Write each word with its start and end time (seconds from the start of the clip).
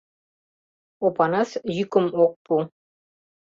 Опанас 1.05 1.49
йӱкым 1.75 2.05
ок 2.23 2.33
пу. 2.43 2.53